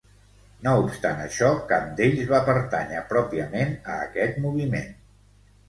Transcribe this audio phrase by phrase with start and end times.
[0.67, 4.93] No obstant això, cap d'ells va pertànyer pròpiament a aquest moviment.